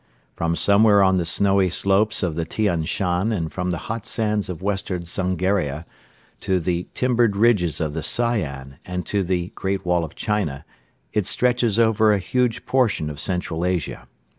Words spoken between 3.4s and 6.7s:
from the hot sands of Western Zungaria to